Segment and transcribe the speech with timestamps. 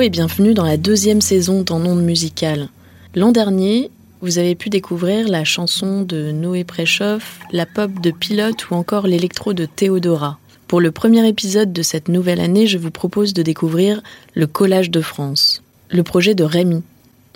[0.00, 2.70] Et bienvenue dans la deuxième saison d'En Ondes Musicales.
[3.14, 3.90] L'an dernier,
[4.20, 9.06] vous avez pu découvrir la chanson de Noé Préchoff, la pop de Pilote ou encore
[9.06, 10.38] l'électro de Théodora.
[10.66, 14.02] Pour le premier épisode de cette nouvelle année, je vous propose de découvrir
[14.34, 16.82] le Collage de France, le projet de Rémi.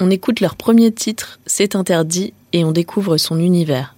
[0.00, 3.95] On écoute leur premier titre, C'est interdit, et on découvre son univers.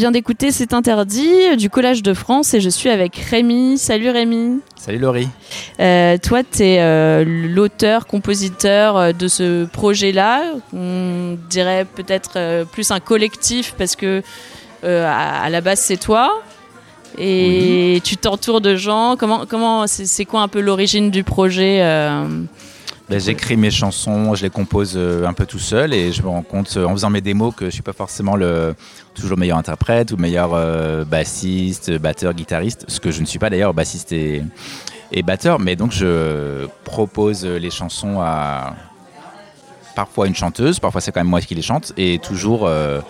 [0.00, 3.76] Vient d'écouter C'est interdit du Collage de France et je suis avec Rémi.
[3.76, 4.60] Salut Rémi.
[4.76, 5.28] Salut Laurie.
[5.78, 10.54] Euh, toi, tu es euh, l'auteur, compositeur euh, de ce projet-là.
[10.72, 14.22] On dirait peut-être plus un collectif parce que
[14.82, 16.32] à, la base, c'est toi.
[17.18, 19.16] Et tu t'entoures de gens.
[19.18, 21.82] Comment, comment, c'est quoi un peu l'origine du projet
[23.10, 26.42] ben, J'écris mes chansons, je les compose un peu tout seul et je me rends
[26.42, 28.76] compte en faisant mes démos que je suis pas forcément le
[29.14, 33.50] toujours meilleur interprète ou meilleur euh, bassiste, batteur, guitariste, ce que je ne suis pas
[33.50, 34.42] d'ailleurs, bassiste et,
[35.24, 38.76] batteur, mais donc je propose les chansons à
[39.96, 43.00] parfois une chanteuse, parfois c'est quand même moi qui les chante, et toujours euh,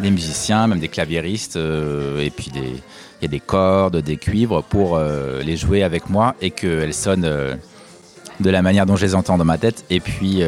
[0.00, 4.98] des musiciens, même des claviéristes, et puis il y a des cordes, des cuivres pour
[4.98, 7.56] les jouer avec moi et qu'elles sonnent
[8.40, 10.42] de la manière dont je les entends dans ma tête et puis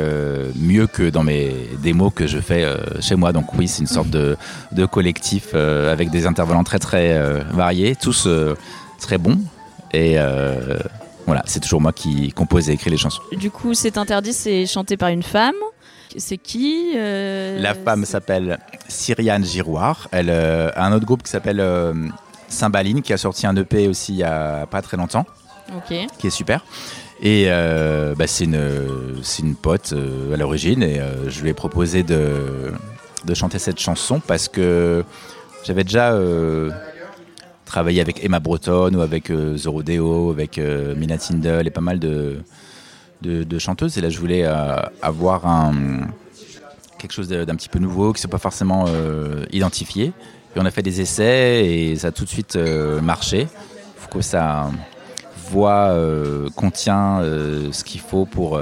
[0.56, 1.52] mieux que dans mes
[1.82, 2.66] démos que je fais
[3.00, 3.32] chez moi.
[3.32, 4.36] Donc oui, c'est une sorte de,
[4.72, 7.18] de collectif avec des intervenants très très
[7.52, 8.28] variés, tous
[8.98, 9.38] très bons.
[9.92, 10.18] Et
[11.26, 13.22] voilà, c'est toujours moi qui compose et écris les chansons.
[13.32, 15.54] Du coup, c'est interdit, c'est chanté par une femme.
[16.16, 20.08] C'est qui euh, La femme s'appelle Cyriane Giroir.
[20.12, 21.92] Elle euh, a un autre groupe qui s'appelle euh,
[22.48, 25.26] Cymbaline, qui a sorti un EP aussi il y a pas très longtemps.
[25.88, 26.64] Qui est super.
[27.22, 29.94] Et bah, c'est une, pote
[30.32, 32.72] à l'origine et je lui ai proposé de,
[33.24, 35.04] de chanter cette chanson parce que
[35.64, 36.12] j'avais déjà
[37.66, 41.82] travailler avec Emma Breton ou avec euh, The Rodeo, avec euh, Mina Tindall et pas
[41.82, 42.38] mal de,
[43.20, 43.98] de, chanteuses.
[43.98, 46.06] Et là, je voulais euh, avoir un,
[46.98, 48.86] quelque chose d'un petit peu nouveau, qui ne soit pas forcément
[49.52, 50.12] identifié.
[50.54, 52.56] Et on a fait des essais et ça a tout de suite
[53.02, 53.46] marché.
[53.98, 54.70] Faut que ça
[55.50, 55.94] voix
[56.54, 58.60] contient ce qu'il faut pour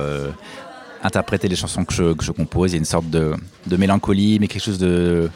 [1.02, 2.72] interpréter les chansons que je, que je, compose.
[2.72, 3.34] Il y a une sorte de,
[3.66, 5.30] de mélancolie, mais quelque chose de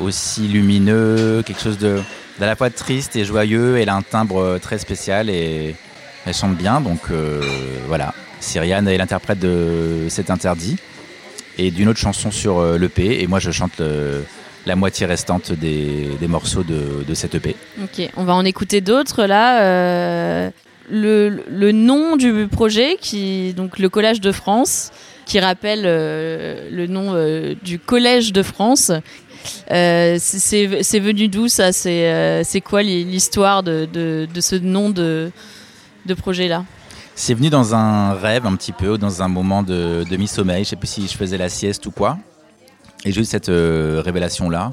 [0.00, 2.00] aussi lumineux, quelque chose de
[2.38, 3.78] d'à la fois triste et joyeux.
[3.78, 5.76] Elle a un timbre euh, très spécial et
[6.26, 6.80] elle chante bien.
[6.80, 7.40] Donc euh,
[7.86, 10.76] voilà, Cyriane est l'interprète de cet interdit
[11.58, 13.22] et d'une autre chanson sur euh, l'EP.
[13.22, 13.80] Et moi, je chante
[14.66, 17.56] la moitié restante des, morceaux de, de, cette EP.
[17.82, 20.50] Ok, on va en écouter d'autres là.
[20.90, 24.90] le, le, nom du projet, qui donc le Collage de France,
[25.26, 27.14] qui rappelle le nom
[27.62, 28.90] du Collège de France,
[29.70, 31.70] euh, c'est venu d'où ça?
[31.86, 35.30] Euh, C'est quoi l'histoire de, de, ce nom de,
[36.06, 36.64] de projet-là?
[37.14, 40.64] C'est venu dans un rêve un petit peu, dans un moment de, mi-sommeil.
[40.64, 42.18] Je sais plus si je faisais la sieste ou quoi.
[43.04, 44.72] Et j'ai eu cette euh, révélation-là.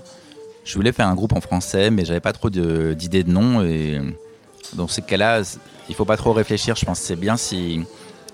[0.64, 3.64] Je voulais faire un groupe en français, mais j'avais pas trop d'idées de, nom.
[3.64, 4.00] Et
[4.74, 5.42] dans ces cas-là,
[5.90, 6.76] il faut pas trop réfléchir.
[6.76, 7.82] Je pense que c'est bien si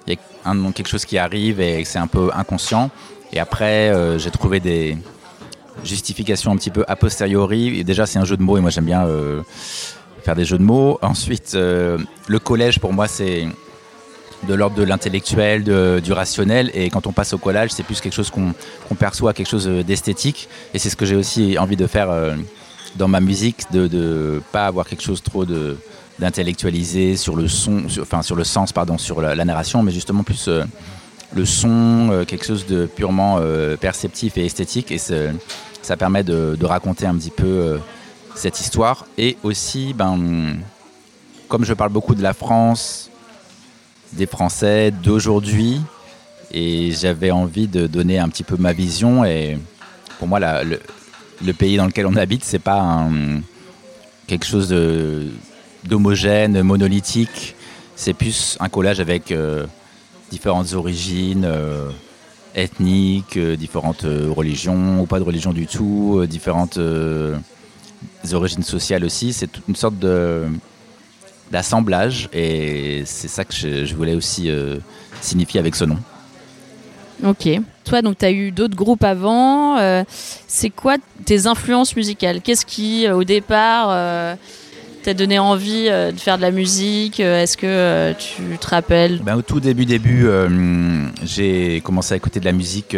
[0.06, 2.92] il y a un, quelque chose qui arrive et que c'est un peu inconscient.
[3.32, 4.98] Et après, j'ai trouvé des,
[5.84, 7.80] justification un petit peu a posteriori.
[7.80, 9.42] Et déjà, c'est un jeu de mots et moi j'aime bien euh,
[10.24, 11.00] faire des jeux de mots.
[11.02, 11.98] Ensuite, euh,
[12.28, 13.48] le collège pour moi c'est
[14.48, 16.72] de l'ordre de l'intellectuel, du rationnel.
[16.74, 20.48] Et quand on passe au collage, c'est plus quelque chose qu'on perçoit, quelque chose d'esthétique.
[20.74, 22.36] Et c'est ce que j'ai aussi envie de faire euh,
[22.95, 25.78] dans ma musique, de ne pas avoir quelque chose trop de
[26.19, 30.50] d'intellectualisé sur le son, enfin sur le sens, pardon, sur la, narration, mais justement plus
[31.36, 33.39] le son, quelque chose de purement
[33.80, 34.92] perceptif et esthétique.
[34.92, 34.98] Et
[35.88, 37.78] ça permet de, raconter un petit peu euh,
[38.36, 39.06] cette histoire.
[39.18, 40.57] Et aussi, ben,
[41.48, 43.06] comme je parle beaucoup de la France,
[44.13, 45.81] des Français d'aujourd'hui,
[46.51, 49.25] et j'avais envie de donner un petit peu ma vision.
[49.25, 49.57] Et
[50.19, 53.07] pour moi, le, pays dans lequel on habite, c'est pas
[54.27, 54.74] quelque chose
[55.83, 57.56] d'homogène, monolithique.
[57.95, 59.65] C'est plus un collage avec euh,
[60.31, 61.45] différentes origines.
[61.45, 61.89] Euh,
[62.56, 66.80] ethniques, euh, différentes religions ou pas de religion du tout, différentes
[68.33, 69.31] origines sociales aussi.
[69.31, 70.00] C'est une sorte
[71.51, 74.50] d'assemblage et c'est ça que je, voulais aussi
[75.22, 75.98] signifier avec ce nom.
[77.24, 77.50] Ok.
[77.84, 79.77] Toi, donc, tu as eu d'autres groupes avant.
[80.48, 82.42] c'est quoi tes influences musicales?
[82.42, 84.38] Qu'est-ce qui, au départ,
[85.08, 87.22] t'a donné envie euh, de faire de la musique?
[87.22, 89.20] Euh, Est-ce que euh, tu te rappelles?
[89.24, 90.27] Ben, Au tout début, début,
[91.24, 92.96] j'ai commencé à écouter de la musique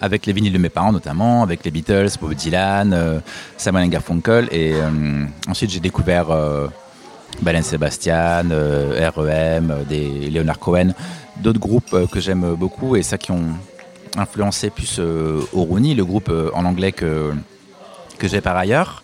[0.00, 3.20] avec les vinyles de mes parents notamment, avec les Beatles, Bob Dylan,
[3.56, 4.48] Simon Garfunkel.
[4.52, 4.74] Et
[5.48, 6.28] ensuite, j'ai découvert
[7.40, 8.44] Balen Sebastian,
[9.16, 10.92] REM, des Leonard Cohen,
[11.38, 13.46] d'autres groupes que j'aime beaucoup et ça qui ont
[14.16, 15.00] influencé plus
[15.52, 17.32] Oruni, le groupe en anglais que,
[18.22, 19.02] j'ai par ailleurs.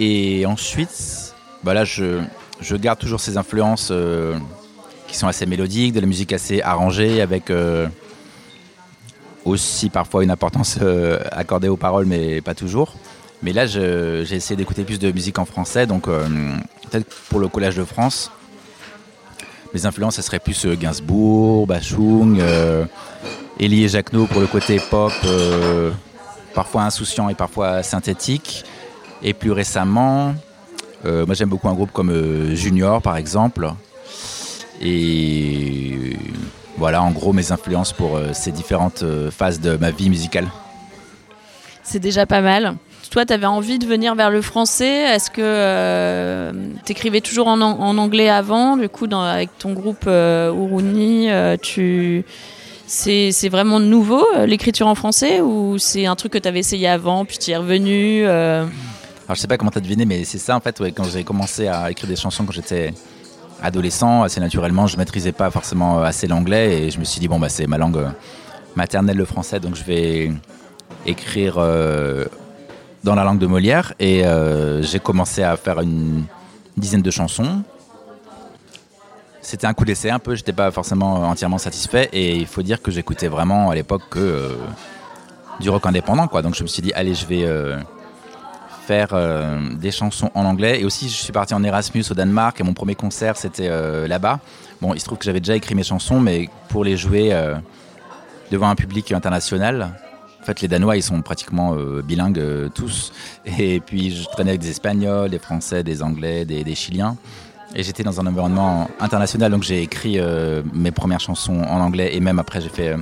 [0.00, 2.24] Et ensuite, bah je,
[2.76, 4.34] garde toujours ces influences euh,
[5.06, 7.86] qui sont assez mélodiques, de la musique assez arrangée, avec euh,
[9.44, 12.94] aussi parfois une importance euh, accordée aux paroles, mais pas toujours.
[13.42, 17.76] Mais là, j'ai essayé d'écouter plus de musique en français, donc peut-être pour le Collège
[17.76, 18.30] de France.
[19.72, 22.38] Mes influences, ce serait plus Gainsbourg, Bachung,
[23.58, 25.12] Elie et Jacquenot pour le côté pop,
[26.54, 28.64] parfois insouciant et parfois synthétique.
[29.22, 30.34] Et plus récemment,
[31.04, 33.72] euh, moi j'aime beaucoup un groupe comme euh, Junior par exemple.
[34.80, 36.16] Et
[36.78, 40.48] voilà en gros mes influences pour euh, ces différentes phases de ma vie musicale.
[41.82, 42.76] C'est déjà pas mal.
[43.10, 45.02] Toi, tu avais envie de venir vers le français?
[45.02, 46.52] Est-ce que
[46.86, 48.76] tu écrivais toujours en, anglais avant?
[48.76, 51.28] Du coup, avec ton groupe Uruni,
[51.60, 52.24] tu
[52.86, 57.24] C'est vraiment nouveau l'écriture en français ou c'est un truc que tu avais essayé avant
[57.24, 58.68] puis tu es revenu Alors
[59.30, 61.66] je sais pas comment tu as deviné mais c'est ça en fait quand j'ai commencé
[61.66, 62.92] à écrire des chansons quand j'étais
[63.62, 67.38] adolescent assez naturellement je maîtrisais pas forcément assez l'anglais et je me suis dit bon
[67.38, 68.08] bah c'est ma langue
[68.74, 70.32] maternelle le français donc je vais
[71.06, 71.58] écrire
[73.04, 74.24] dans la langue de Molière et
[74.82, 76.24] j'ai commencé à faire une
[76.76, 77.62] dizaine de chansons
[79.42, 82.82] c'était un coup d'essai un peu, j'étais pas forcément entièrement satisfait et il faut dire
[82.82, 84.54] que j'écoutais vraiment à l'époque que euh,
[85.60, 86.42] du rock indépendant quoi.
[86.42, 87.78] Donc je me suis dit allez je vais euh,
[88.86, 92.60] faire euh, des chansons en anglais et aussi je suis parti en Erasmus au Danemark
[92.60, 93.70] et mon premier concert c'était
[94.06, 94.40] là-bas.
[94.80, 97.34] Bon il se trouve que j'avais déjà écrit mes chansons mais pour les jouer
[98.50, 99.90] devant un public international.
[100.40, 103.12] En fait, les Danois, ils sont pratiquement bilingues tous.
[103.58, 107.16] Et puis, je traînais avec des Espagnols, des Français, des Anglais, des Chiliens.
[107.74, 112.16] Et j'étais dans un environnement international, donc j'ai écrit euh, mes premières chansons en anglais
[112.16, 112.96] et même après j'ai fait euh,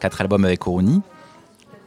[0.00, 1.02] quatre albums avec Oruni.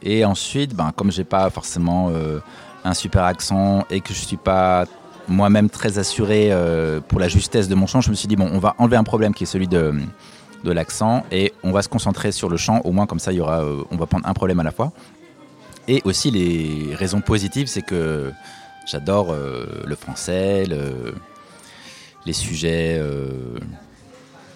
[0.02, 2.40] Et ensuite, ben, comme j'ai pas forcément euh,
[2.84, 4.86] un super accent et que je suis pas
[5.28, 6.50] moi-même très assuré
[7.06, 9.04] pour la justesse de mon chant, je me suis dit bon, on va enlever un
[9.04, 9.94] problème qui est celui de,
[10.64, 12.80] de l'accent et on va se concentrer sur le chant.
[12.84, 14.92] Au moins comme ça, il y aura, on va prendre un problème à la fois.
[15.88, 18.32] Et aussi les raisons positives, c'est que
[18.86, 21.14] j'adore le français, le
[22.26, 23.58] les sujets euh,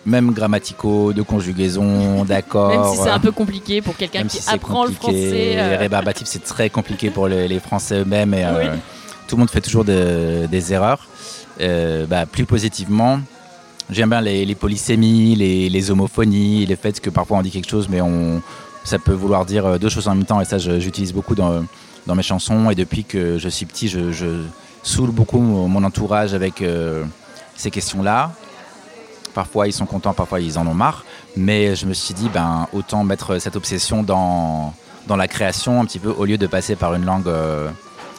[0.05, 2.69] même grammaticaux, de conjugaison, d'accord.
[2.69, 5.55] Même si c'est un peu compliqué pour quelqu'un qui apprend le français.
[5.57, 5.77] Euh...
[5.79, 8.75] rébarbatif, c'est très compliqué pour les, Français eux-mêmes et euh,
[9.27, 11.09] tout le monde fait toujours des erreurs.
[11.61, 13.19] Euh, bah, plus positivement,
[13.91, 18.01] j'aime bien les, polysémies, les, homophonies, les fait que parfois on dit quelque chose mais
[18.85, 21.65] ça peut vouloir dire deux choses en même temps et ça j'utilise beaucoup dans,
[22.15, 24.43] mes chansons et depuis que je suis petit, je, je
[24.83, 26.63] saoule beaucoup mon entourage avec
[27.57, 28.33] ces questions-là.
[29.35, 31.05] Parfois ils sont contents, parfois ils en ont marre.
[31.37, 34.73] Mais je me suis dit, ben, autant mettre cette obsession dans,
[35.09, 37.69] la création un petit peu au lieu de passer par une langue euh,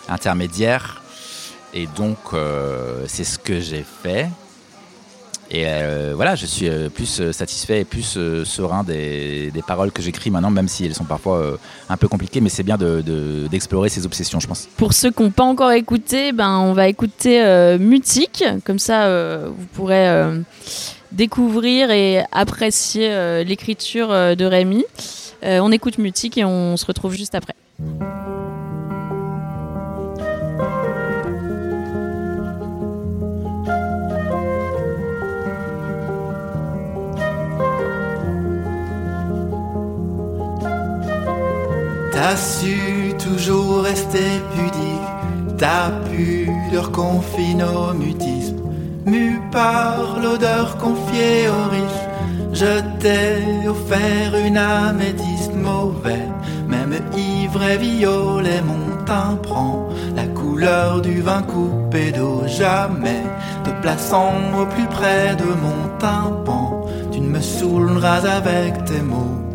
[0.07, 1.01] intermédiaire.
[1.73, 4.29] Et donc, euh, c'est ce que j'ai fait.
[5.49, 10.01] Et euh, voilà, je suis euh, plus euh, satisfait et plus serein des, paroles que
[10.01, 11.57] j'écris maintenant, même si elles sont parfois
[11.89, 14.67] un peu compliquées, mais c'est bien d'explorer de, ces obsessions, je pense.
[14.77, 19.09] Pour ceux qui n'ont pas encore écouté, ben, on va écouter Mutique, comme ça
[19.47, 20.07] vous pourrez
[21.11, 24.85] découvrir et apprécier l'écriture de Rémi.
[25.43, 27.55] on écoute Mutique et on se retrouve juste après.
[42.37, 48.57] Su toujours rester pudique, ta pudeur confine au mutisme,
[49.05, 52.07] mu par l'odeur confiée aux riches.
[52.53, 56.31] Je t'ai offert une améthyste mauvaise,
[56.67, 62.43] même ivre et violet, mon teint prend la couleur du vin coupé d'eau.
[62.45, 63.23] Jamais
[63.63, 69.46] te plaçant au plus près de mon tympan, tu ne me saouleras avec tes mots.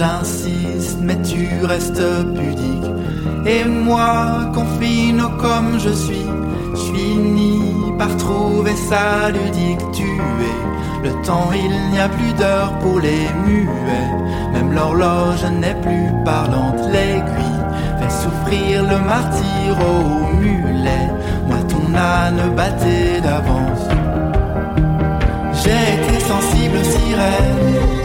[0.00, 2.02] J'insiste, mais tu restes
[2.34, 2.90] pudique.
[3.44, 6.26] Et moi, confine comme je suis,
[6.72, 9.84] je finis par trouver ça ludique.
[9.92, 14.10] Tu es le temps, il n'y a plus d'heure pour les muets.
[14.54, 17.60] Même l'horloge n'est plus parlante, l'aiguille
[18.00, 21.10] fait souffrir le martyr au mulet.
[21.46, 23.86] Moi, ton âne battait d'avance.
[25.62, 27.99] J'ai été sensible sirène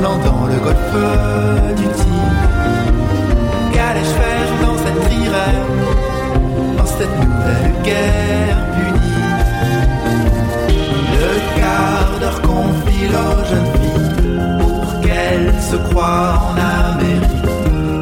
[0.00, 1.84] dans le golfe du
[3.72, 5.74] Qu'allais-je faire dans cette trirème,
[6.76, 9.24] dans cette nouvelle guerre punie?
[11.12, 17.46] Le quart d'heure qu'on file aux jeunes filles pour qu'elles se croient en Amérique.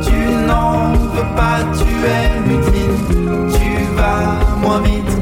[0.03, 4.25] Tu n'en veux pas, tu es mutine, tu vas
[4.61, 5.22] moins vite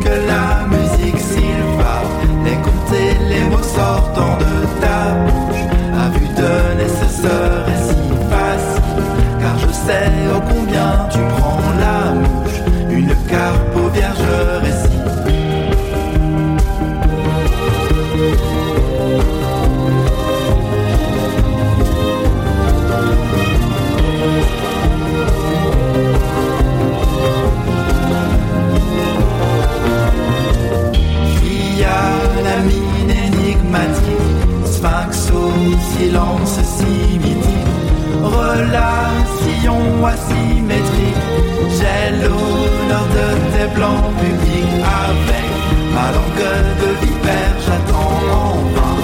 [43.81, 44.77] plans publics
[45.09, 45.51] avec
[45.95, 46.49] ma langue
[46.83, 47.55] de vipère.
[47.67, 48.97] J'attends en vain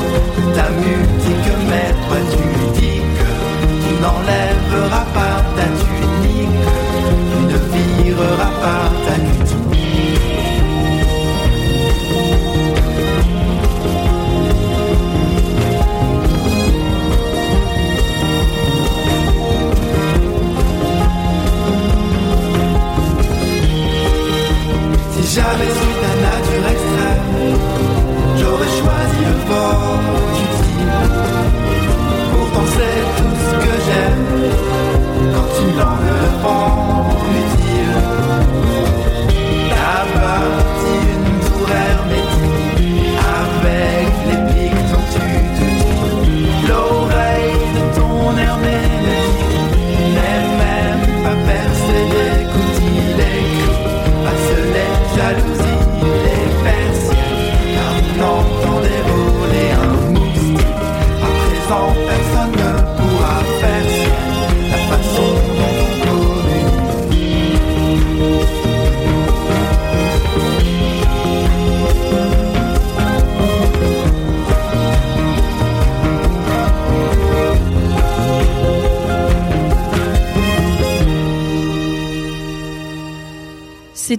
[0.57, 2.47] ta mutique, mais toi tu
[2.79, 3.31] dis que
[3.83, 6.65] tu n'enlèveras pas ta tunique,
[7.31, 9.36] tu ne vireras pas ta nuque.
[25.37, 27.59] J'avais su ta nature extrême,
[28.39, 30.01] j'aurais choisi le fort
[30.45, 30.97] utile.
[32.33, 34.29] Pourtant c'est tout ce que j'aime
[35.35, 36.86] quand tu langues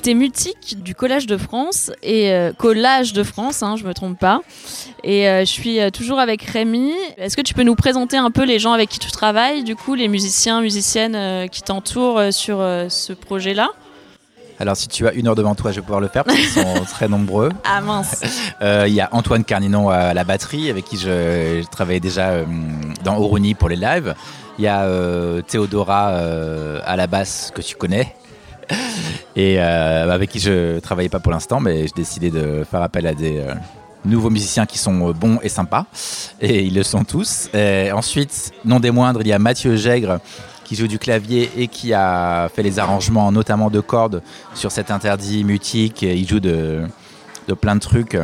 [0.08, 4.18] C'était Mutique du Collège de France et euh, Collage de France, hein, je me trompe
[4.18, 4.40] pas.
[5.04, 6.94] Et euh, je suis euh, toujours avec Rémi.
[7.18, 9.76] Est-ce que tu peux nous présenter un peu les gens avec qui tu travailles, du
[9.76, 13.68] coup, les musiciens, musiciennes euh, qui t'entourent euh, sur euh, ce projet-là?
[14.62, 16.48] Alors, si tu as une heure devant toi, je vais pouvoir le faire parce qu'ils
[16.52, 17.50] sont très nombreux.
[17.66, 18.22] Ah mince
[18.62, 22.30] Euh, Il y a Antoine Carninon à la batterie, avec qui je, je travaillais déjà
[22.30, 22.46] euh,
[23.04, 24.16] dans Oruni pour les lives.
[24.58, 28.16] Il y a euh, Théodora euh, à la basse, que tu connais,
[29.36, 33.08] et euh, avec qui je travaillais pas pour l'instant, mais j'ai décidé de faire appel
[33.08, 33.54] à des euh,
[34.06, 35.86] nouveaux musiciens qui sont euh, bons et sympas,
[36.42, 37.50] et ils le sont tous.
[37.94, 40.20] Ensuite, non des moindres, il y a Mathieu Gègre
[40.64, 44.22] qui joue du clavier et qui a fait les arrangements, notamment de cordes,
[44.54, 46.02] sur cet interdit mutique.
[46.02, 46.90] Il joue de
[47.62, 48.18] plein de trucs.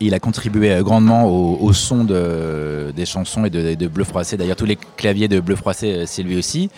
[0.00, 4.36] Il a contribué euh, grandement au, son de, des chansons et de, Bleu Froissé.
[4.36, 6.68] D'ailleurs, tous les claviers de Bleu Froissé, euh, c'est lui aussi.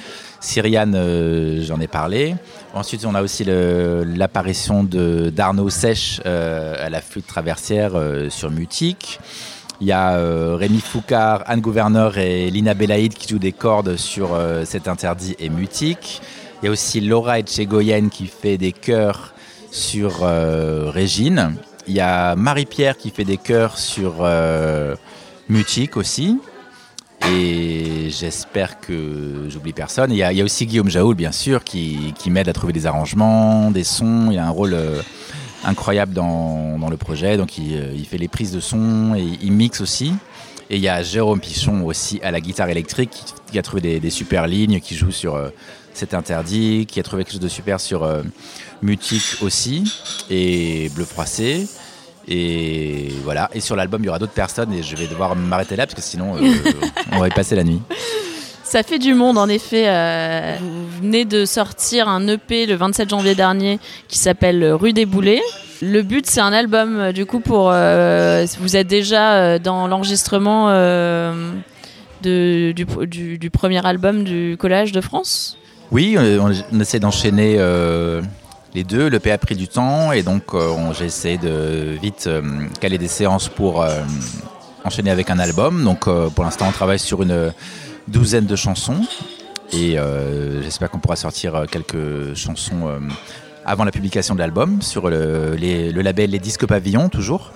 [0.40, 2.34] Cyriane, euh, j'en ai parlé.
[2.74, 7.92] Ensuite, on a aussi l'apparition d'Arnaud Sèche à la flûte traversière
[8.28, 9.18] sur Mutique.
[9.80, 10.18] Il y a
[10.56, 15.48] Rémi Foucard, Anne Gouverneur et Lina Belaïd qui jouent des cordes sur cet interdit et
[15.48, 16.20] Mutique.
[16.60, 19.32] Il y a aussi Laura Etchegoyen qui fait des chœurs
[19.70, 21.56] sur Régine.
[21.88, 24.96] Il y a Marie-Pierre qui fait des chœurs sur euh,
[25.48, 26.38] Mutique aussi.
[27.30, 30.10] Et j'espère que j'oublie personne.
[30.10, 33.84] Il y, a, aussi Guillaume Jaoul, bien sûr, qui, m'aide à trouver des arrangements, des
[33.84, 34.28] sons.
[34.30, 35.00] Il a un rôle euh,
[35.64, 37.36] incroyable dans, le projet.
[37.36, 40.12] Donc, il, euh, il fait les prises de son et il mixe aussi.
[40.68, 43.80] Et il y a Jérôme Pichon aussi à la guitare électrique qui, qui a trouvé
[43.80, 45.50] des, des super lignes, qui joue sur euh,
[45.94, 48.22] cet interdit, qui a trouvé quelque chose de super sur euh,
[48.82, 49.84] Mutique aussi
[50.28, 51.68] et Bleu Froissé.
[52.28, 53.48] Et voilà.
[53.54, 55.94] Et sur l'album, il y aura d'autres personnes et je vais devoir m'arrêter là parce
[55.94, 56.54] que sinon, euh,
[57.12, 57.80] on va y passer la nuit.
[58.64, 59.86] Ça fait du monde en effet.
[60.58, 65.42] vous venez de sortir un EP le 27 janvier dernier qui s'appelle Rue des Boulets.
[65.82, 67.70] Le but c'est un album euh, du coup pour...
[67.70, 70.68] euh, vous êtes déjà euh, dans l'enregistrement
[72.22, 75.58] du, premier album du Collège de France?
[75.92, 77.58] Oui, on, essaie d'enchaîner
[78.74, 79.08] les deux.
[79.08, 80.42] Le P a pris du temps et donc
[81.00, 82.28] essayé de vite
[82.80, 83.86] caler des séances pour
[84.82, 85.84] enchaîner avec un album.
[85.84, 87.52] Donc pour l'instant, on travaille sur une
[88.08, 89.02] douzaine de chansons
[89.72, 89.96] et
[90.62, 92.98] j'espère qu'on pourra sortir quelques chansons
[93.66, 97.52] avant la publication de l'album sur le, les- le label Les Disques Pavillon toujours.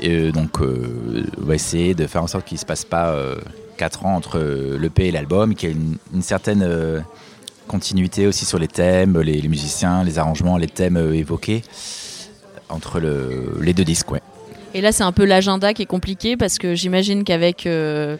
[0.00, 2.84] Et euh, donc euh, on va essayer de faire en sorte qu'il ne se passe
[2.84, 3.14] pas
[3.78, 5.76] 4 ans entre euh, l'EP et l'album, qu'il y ait
[6.12, 7.00] une, certaine euh,
[7.68, 11.62] continuité aussi sur les thèmes, les, musiciens, les arrangements, les thèmes euh, évoqués
[12.68, 14.10] entre le- les deux disques.
[14.10, 14.22] Ouais.
[14.74, 18.16] Et là, c'est un peu l'agenda qui est compliqué parce que j'imagine qu'avec euh,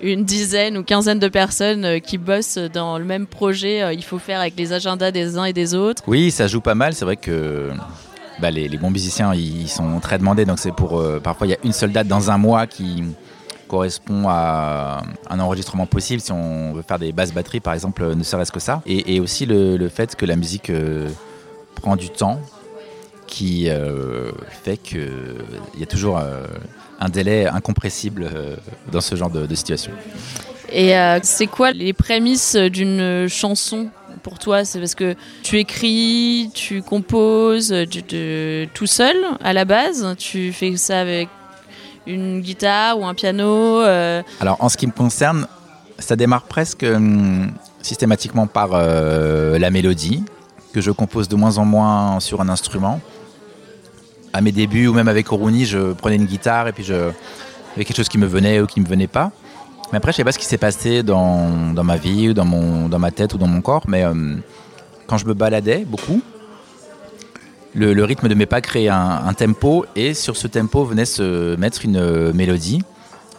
[0.00, 4.04] une dizaine ou quinzaine de personnes euh, qui bossent dans le même projet, euh, il
[4.04, 6.02] faut faire avec les agendas des uns et des autres.
[6.06, 6.94] Oui, ça joue pas mal.
[6.94, 7.70] C'est vrai que
[8.40, 10.44] bah, les, bons musiciens, ils, sont très demandés.
[10.44, 13.02] Donc c'est pour parfois il y a une seule date dans un mois qui
[13.66, 18.22] correspond à un enregistrement possible si on veut faire des basses batteries par exemple, ne
[18.22, 18.82] serait-ce que ça.
[18.86, 20.70] Et, aussi le, fait que la musique
[21.74, 22.40] prend du temps
[23.28, 24.32] qui euh,
[24.64, 25.08] fait qu'il
[25.78, 26.42] y a toujours euh,
[26.98, 28.56] un délai incompressible euh,
[28.90, 29.92] dans ce genre de, de situation.
[30.70, 33.88] Et c'est quoi les prémices d'une chanson
[34.22, 34.66] pour toi?
[34.66, 37.74] C'est parce que tu écris, tu composes
[38.74, 40.14] tout seul à la base?
[40.18, 41.30] Tu fais ça avec
[42.06, 44.22] une guitare ou un piano euh?
[44.40, 45.46] Alors en ce qui me concerne,
[45.98, 47.50] ça démarre presque hum,
[47.82, 50.24] systématiquement par euh, la mélodie,
[50.72, 53.00] que je compose de moins en moins sur un instrument.
[54.38, 57.84] À mes débuts, ou même avec Oruni, je prenais une guitare et puis je, avait
[57.84, 59.32] quelque chose qui me venait ou qui ne me venait pas.
[59.90, 62.44] Mais après, je ne sais pas ce qui s'est passé dans, ma vie, ou dans,
[62.44, 64.40] mon, dans ma tête ou dans mon corps, mais hum,
[65.08, 66.22] quand je me baladais beaucoup,
[67.74, 71.84] le, rythme de mes pas créait un, tempo et sur ce tempo venait se mettre
[71.84, 72.82] une euh, mélodie.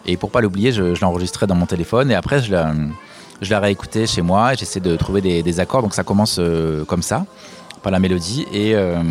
[0.06, 2.74] Et pour pas l'oublier, je, l'enregistrais dans mon téléphone et après je la,
[3.42, 5.82] je la réécoutais chez moi et j'essaie de trouver des, accords.
[5.82, 7.26] Donc ça commence euh, comme ça,
[7.84, 8.46] par la mélodie.
[8.52, 9.02] Et euh,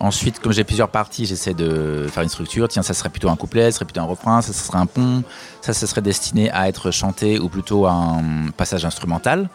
[0.00, 2.66] ensuite, comme j'ai plusieurs parties, j'essaie de faire une structure.
[2.68, 5.22] Tiens, ça serait plutôt un couplet, ça serait plutôt un refrain, ça, serait un pont,
[5.60, 8.22] ça, ça serait destiné à être chanté ou plutôt un
[8.56, 9.48] passage instrumental.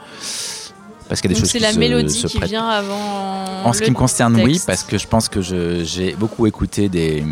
[1.09, 3.65] Parce qu'il y a des choses C'est la mélodie qui vient avant.
[3.65, 7.23] En ce qui me concerne, oui, parce que je pense que j'ai beaucoup écouté des,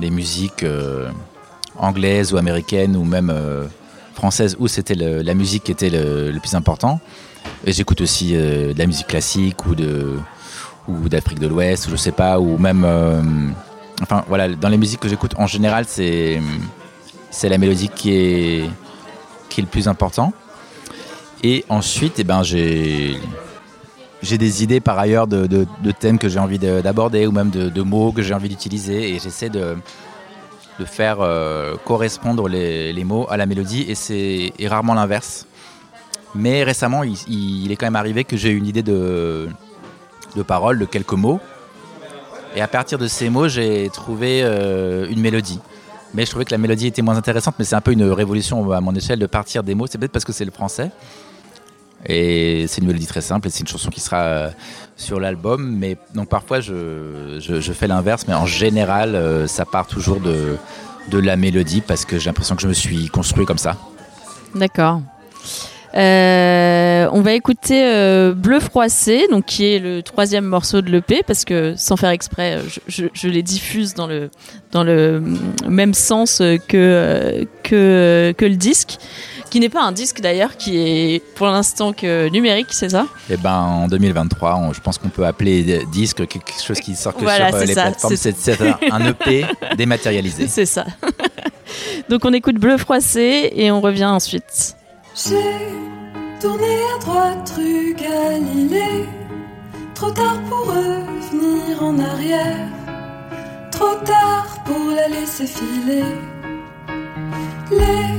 [0.00, 1.10] musiques euh,
[1.78, 3.66] anglaises ou américaines ou même euh,
[4.14, 7.00] françaises où c'était la musique qui était le, plus important.
[7.66, 10.18] Et j'écoute aussi euh, de la musique classique ou de
[10.88, 12.84] ou d'Afrique de l'Ouest, ou je sais pas, ou même.
[14.02, 16.40] enfin voilà, dans les musiques que j'écoute, en général, c'est
[17.30, 18.70] c'est la mélodie qui est
[19.48, 20.32] qui est le plus important.
[21.42, 23.18] Et ensuite, eh ben, j'ai
[24.22, 27.82] j'ai des idées par ailleurs de, de, thèmes que j'ai envie d'aborder ou même de,
[27.82, 29.76] mots que j'ai envie d'utiliser et j'essaie de,
[30.80, 35.46] de faire euh, correspondre les, les, mots à la mélodie et c'est rarement l'inverse.
[36.34, 39.48] Mais récemment, il, est quand même arrivé que j'ai une idée de,
[40.36, 41.40] de parole, de quelques mots.
[42.56, 45.60] Et à partir de ces mots, j'ai trouvé euh, une mélodie.
[46.14, 48.70] Mais je trouvais que la mélodie était moins intéressante, mais c'est un peu une révolution
[48.70, 49.86] à mon échelle de partir des mots.
[49.88, 50.90] C'est peut-être parce que c'est le français.
[52.06, 54.50] Et c'est une mélodie très simple et c'est une chanson qui sera euh,
[54.96, 55.76] sur l'album.
[55.76, 60.56] Mais donc parfois je, je, fais l'inverse, mais en général euh, ça part toujours de,
[61.08, 63.76] de la mélodie parce que j'ai l'impression que je me suis construit comme ça.
[64.54, 65.00] D'accord.
[65.96, 71.44] Euh, on va écouter Bleu froissé, donc qui est le troisième morceau de l'EP, parce
[71.44, 74.30] que sans faire exprès, je, je, les diffuse dans le,
[74.72, 75.22] dans le
[75.68, 78.98] même sens que, que, que le disque
[79.54, 83.06] qui n'est pas un disque d'ailleurs, qui est pour l'instant que numérique, c'est ça?
[83.30, 87.20] Eh ben, en 2023, je pense qu'on peut appeler disque quelque chose qui sort que
[87.20, 88.16] sur euh, les plateformes.
[88.16, 90.46] C'est un EP dématérialisé.
[90.48, 90.84] C'est ça.
[92.08, 94.74] Donc on écoute Bleu froissé et on revient ensuite.
[95.16, 95.70] J'ai
[96.40, 99.06] tourné à droite rue Galilée,
[99.94, 102.66] trop tard pour revenir en arrière,
[103.70, 106.02] trop tard pour la laisser filer.
[107.70, 108.10] Les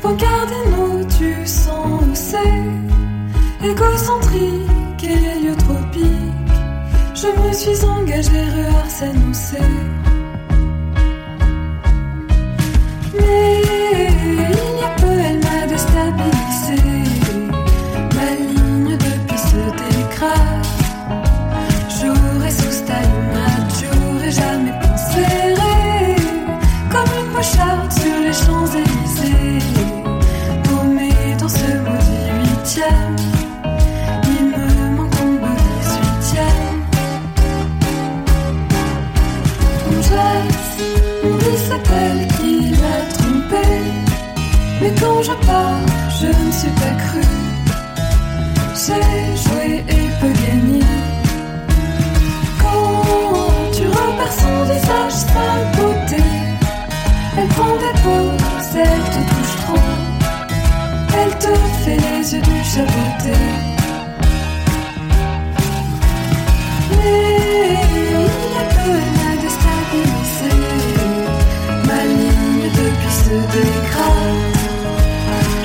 [0.00, 2.62] vos cardinaux, tu sens où c'est.
[3.64, 6.04] Égocentrique et héliotropique
[7.14, 9.32] Je me suis engagé rue Arsène
[13.14, 13.71] Mais
[52.60, 55.71] Quand tu repères son visage, sa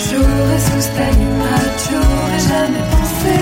[0.10, 3.36] J'aurais sous Stalingrad, j'aurais jamais pensé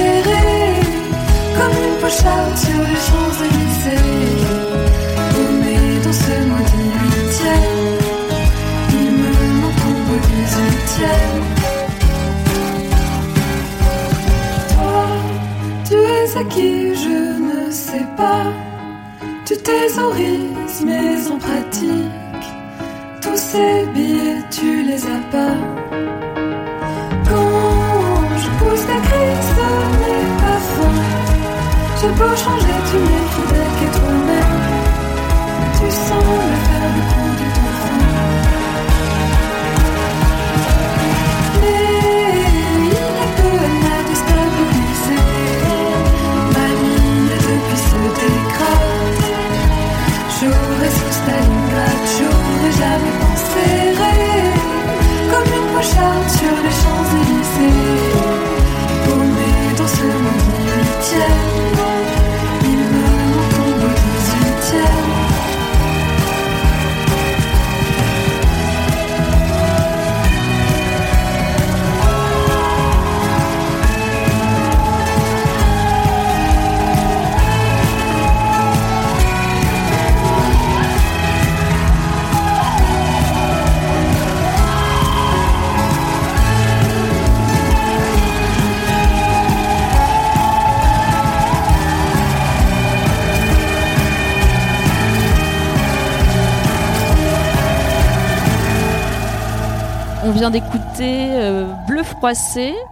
[1.58, 3.25] comme une pocharde sur les Champs-Élysées.
[19.66, 22.48] Thésaurises, mais en pratique,
[23.22, 25.56] tous ces billets, tu les as pas.
[27.30, 29.68] Quand je pousse des cris, ce
[30.02, 30.96] n'est pas fin.
[32.00, 33.74] J'ai beau changer, tu m'es fidèle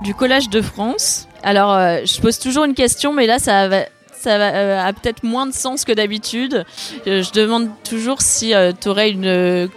[0.03, 1.27] Du Collège de France.
[1.41, 4.93] Alors, euh, je pose toujours une question, mais là, ça va, ça va, euh, a
[4.93, 6.65] peut-être moins de sens que d'habitude.
[7.07, 9.69] Euh, je, demande toujours si tu aurais une,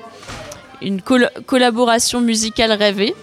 [0.83, 3.15] une collaboration musicale rêvée.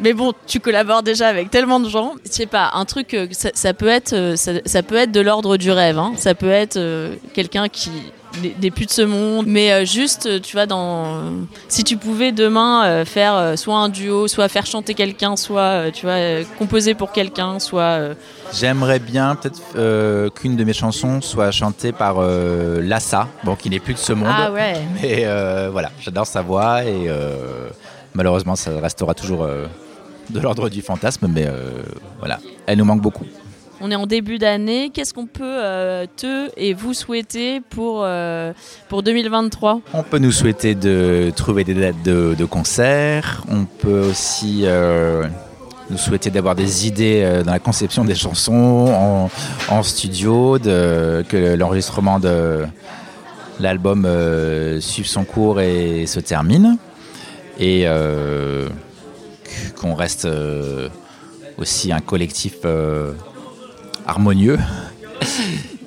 [0.00, 2.12] Mais bon, tu collabores déjà avec tellement de gens.
[2.26, 5.98] Je sais pas, un truc, ça, peut être, ça, peut être de l'ordre du rêve.
[5.98, 6.12] Hein.
[6.18, 6.78] Ça peut être
[7.32, 7.90] quelqu'un qui,
[8.60, 11.22] n'est plus de ce monde, mais euh, juste, euh, tu vois, dans,
[11.68, 16.06] si tu pouvais demain euh, faire soit un duo, soit faire chanter quelqu'un, soit, tu
[16.06, 17.98] vois, composer pour quelqu'un, soit.
[18.52, 23.70] J'aimerais bien peut-être euh, qu'une de mes chansons soit chantée par euh, Lassa, bon, qui
[23.70, 24.28] n'est plus de ce monde.
[24.30, 24.74] Ah ouais.
[25.02, 27.10] Mais euh, voilà, j'adore sa voix et
[28.14, 29.46] malheureusement, ça restera toujours
[30.30, 31.46] de l'ordre du fantasme, mais
[32.18, 33.26] voilà, elle nous manque beaucoup.
[33.80, 34.90] On est en début d'année.
[34.90, 38.52] Qu'est-ce qu'on peut euh, te et vous souhaiter pour, euh,
[38.88, 43.44] pour 2023 On peut nous souhaiter de trouver des dates de, de concerts.
[43.50, 45.26] On peut aussi euh,
[45.90, 49.28] nous souhaiter d'avoir des idées dans la conception des chansons
[49.68, 52.64] en, studio, que l'enregistrement de
[53.60, 54.08] l'album
[54.80, 56.78] suive son cours et se termine.
[57.60, 57.86] Et
[59.78, 60.26] qu'on reste
[61.58, 62.56] aussi un collectif
[64.06, 64.58] harmonieux.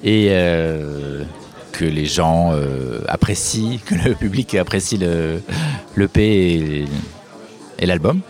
[0.04, 1.24] Et euh,
[1.72, 5.42] que les gens euh, apprécient, que le public apprécie le,
[5.96, 6.86] l'EP et,
[7.80, 8.22] et l'album.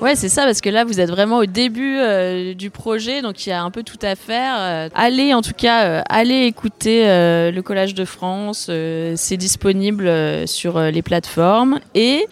[0.00, 3.44] Ouais, c'est ça, parce que là, vous êtes vraiment au début euh, du projet, donc
[3.44, 4.90] il y a un peu tout à faire.
[4.94, 8.70] Allez, en tout cas, allez écouter le Collage de France.
[9.16, 10.08] c'est disponible
[10.46, 11.80] sur les plateformes.
[11.96, 12.26] Et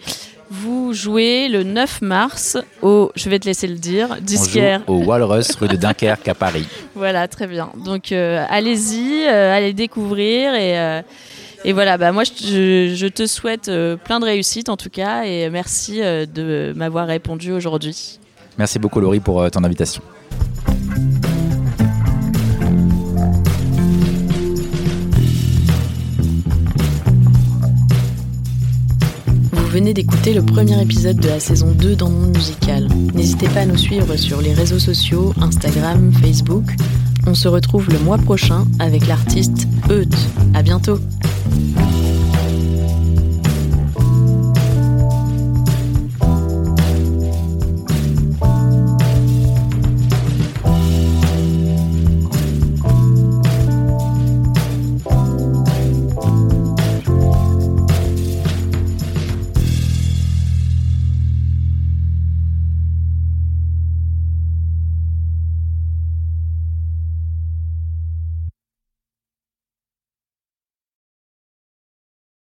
[0.49, 4.81] vous jouez le 9 mars au, je vais te laisser le dire, disquaire.
[4.87, 6.67] au Walrus rue de Dunkerque à Paris.
[6.95, 7.69] Voilà, très bien.
[7.85, 11.01] Donc euh, allez-y, euh, allez découvrir et, euh,
[11.63, 11.97] et voilà.
[11.99, 13.69] Bah moi, je, je te souhaite
[14.03, 18.19] plein de réussite en tout cas et merci de m'avoir répondu aujourd'hui.
[18.57, 20.01] Merci beaucoup Laurie pour ton invitation.
[29.77, 32.87] Venez d'écouter le premier épisode de la saison 2 dans Monde Musical.
[33.13, 36.63] N'hésitez pas à nous suivre sur les réseaux sociaux, Instagram, Facebook.
[37.27, 40.07] On se retrouve le mois prochain avec l'artiste Eut.
[40.55, 40.97] À bientôt.